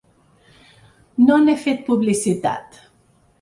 [1.27, 2.81] No n’he fet publicitat.